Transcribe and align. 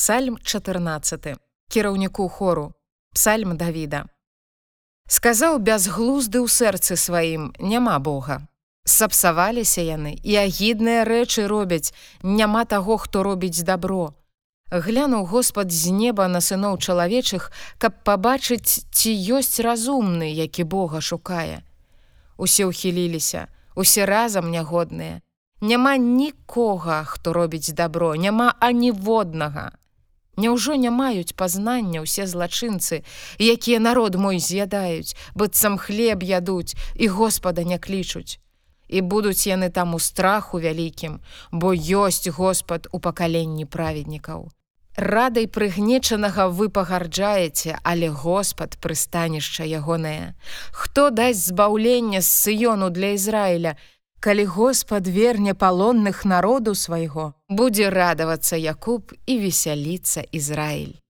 Псальм 0.00 0.38
14 0.42 1.36
кіраўніку 1.68 2.28
хору. 2.28 2.72
Псальм 3.12 3.56
Давіда. 3.56 4.06
Сказаў 5.04 5.58
бязглузды 5.60 6.40
ў 6.40 6.48
сэрцы 6.48 6.96
сваім 6.96 7.52
няма 7.60 7.98
Бога 8.00 8.48
сапсаваліся 8.88 9.84
яны 9.84 10.16
і 10.24 10.40
агідныя 10.40 11.04
рэчы 11.04 11.44
робяць. 11.52 11.92
Няма 12.24 12.64
таго 12.64 12.96
хто 12.96 13.20
робіць 13.22 13.60
добро 13.60 14.16
глянуў 14.72 15.28
Господ 15.28 15.68
з 15.68 15.92
неба 15.92 16.32
на 16.32 16.40
сыноў 16.40 16.80
чалавечых 16.80 17.52
каб 17.76 18.00
пабачыць 18.00 18.88
ці 18.88 19.12
ёсць 19.36 19.60
разумны 19.60 20.32
які 20.32 20.64
Бога 20.64 21.04
шукае. 21.04 21.60
Усе 22.40 22.64
ўхіліліся 22.64 23.52
усе 23.76 24.08
разам 24.08 24.48
нягодныя. 24.48 25.20
Няма 25.60 26.00
нікога 26.00 27.04
хто 27.04 27.36
робіць 27.36 27.76
добро 27.76 28.16
няма 28.16 28.56
аніводнага 28.64 29.76
Няўжо 30.40 30.74
не 30.80 30.90
маюць 30.90 31.36
пазнання 31.36 32.04
ўсе 32.04 32.24
злачынцы, 32.24 33.02
якія 33.36 33.78
народ 33.78 34.16
мой 34.16 34.40
з'ядаюць, 34.40 35.16
быццам 35.36 35.76
хлеб 35.76 36.24
ядуць 36.24 36.72
і 36.96 37.08
Господа 37.12 37.64
не 37.64 37.76
клічуць. 37.76 38.40
І 38.88 39.04
будуць 39.04 39.46
яны 39.46 39.68
там 39.70 39.94
у 39.94 40.00
страху 40.00 40.58
вялікім, 40.64 41.20
бо 41.52 41.74
ёсць 41.76 42.32
Господ 42.32 42.88
у 42.90 42.98
пакаленні 42.98 43.68
праведнікаў. 43.68 44.48
Радай 44.96 45.46
прыгнечанага 45.46 46.48
вы 46.48 46.68
пагарджаеце, 46.68 47.78
але 47.84 48.08
Господ 48.08 48.74
прыстанішча 48.82 49.64
ягонае. 49.64 50.34
Хто 50.72 51.10
дасць 51.10 51.46
збаўленне 51.52 52.20
з 52.20 52.26
сыёну 52.26 52.90
для 52.90 53.14
Ізраіля, 53.14 53.76
калі 54.20 54.44
Господ 54.44 55.08
верне 55.08 55.54
палонных 55.54 56.24
народу 56.24 56.74
свайго, 56.74 57.32
будзе 57.48 57.88
радавацца 57.88 58.56
Якуб 58.56 59.16
і 59.26 59.38
весяліцца 59.40 60.20
Ізраіль. 60.28 61.00